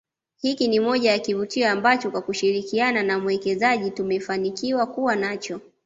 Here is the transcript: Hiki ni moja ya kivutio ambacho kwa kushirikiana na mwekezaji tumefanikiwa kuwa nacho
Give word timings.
Hiki 0.37 0.67
ni 0.67 0.79
moja 0.79 1.11
ya 1.11 1.19
kivutio 1.19 1.69
ambacho 1.69 2.11
kwa 2.11 2.21
kushirikiana 2.21 3.03
na 3.03 3.19
mwekezaji 3.19 3.91
tumefanikiwa 3.91 4.85
kuwa 4.85 5.15
nacho 5.15 5.61